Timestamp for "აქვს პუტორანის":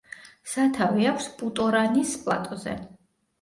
1.09-2.15